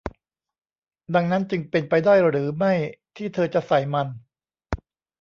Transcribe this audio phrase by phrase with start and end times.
[1.15, 2.73] ดังนั้นจึงเป็นไปได้หรือไม่
[3.15, 4.07] ที่เธอจะใส่มัน?